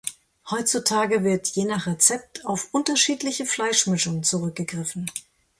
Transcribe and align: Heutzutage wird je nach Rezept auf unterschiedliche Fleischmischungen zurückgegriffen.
Heutzutage 0.49 1.23
wird 1.23 1.45
je 1.49 1.63
nach 1.65 1.85
Rezept 1.85 2.43
auf 2.43 2.69
unterschiedliche 2.73 3.45
Fleischmischungen 3.45 4.23
zurückgegriffen. 4.23 5.05